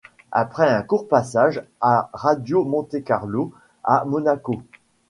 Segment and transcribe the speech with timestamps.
[0.31, 3.53] Après un court passage à Radio Monte-Carlo
[3.83, 4.63] à Monaco.